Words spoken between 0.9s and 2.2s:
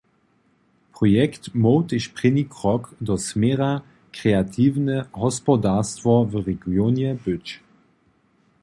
Projekt móhł tež